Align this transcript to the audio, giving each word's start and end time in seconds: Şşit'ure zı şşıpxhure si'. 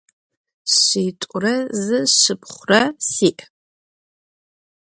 Şşit'ure 0.75 1.55
zı 1.83 1.99
şşıpxhure 2.13 2.83
si'. 3.13 3.41